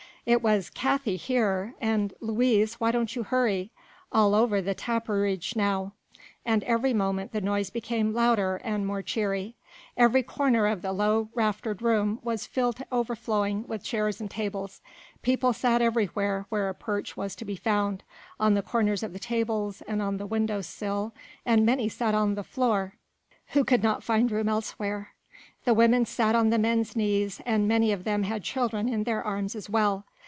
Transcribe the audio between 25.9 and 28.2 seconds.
sat on the men's knees, and many of